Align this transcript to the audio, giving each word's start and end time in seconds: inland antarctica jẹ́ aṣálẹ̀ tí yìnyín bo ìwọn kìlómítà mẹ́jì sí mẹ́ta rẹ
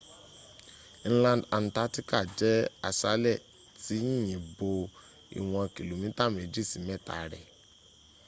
inland 1.07 1.41
antarctica 1.59 2.17
jẹ́ 2.37 2.53
aṣálẹ̀ 2.89 3.41
tí 3.83 3.95
yìnyín 4.03 4.43
bo 4.55 4.69
ìwọn 5.39 5.65
kìlómítà 5.75 6.23
mẹ́jì 6.35 6.61
sí 6.69 6.77
mẹ́ta 6.87 7.15
rẹ 7.31 7.41